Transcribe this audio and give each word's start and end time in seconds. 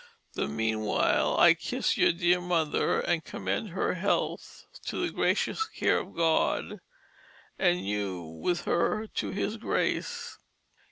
The 0.33 0.47
meanwhile 0.47 1.37
I 1.37 1.53
kiss 1.53 1.95
your 1.95 2.11
dear 2.11 2.41
Mother, 2.41 2.99
and 3.01 3.23
commend 3.23 3.69
her 3.69 3.93
health 3.93 4.65
to 4.87 4.97
the 4.97 5.13
gracious 5.13 5.63
care 5.67 5.99
of 5.99 6.15
God, 6.15 6.79
and 7.59 7.85
you 7.87 8.23
with 8.23 8.61
her 8.65 9.05
to 9.05 9.29
His 9.29 9.57
Grace. 9.57 10.39